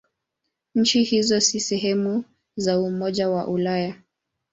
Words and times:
Nchi 0.75 1.03
hizo 1.03 1.39
si 1.41 1.59
sehemu 1.59 2.23
za 2.55 2.79
Umoja 2.79 3.29
wa 3.29 3.47
Ulaya. 3.47 3.95